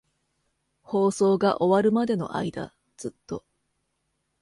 [0.81, 3.45] 放送が終わるまでの間、ずっと。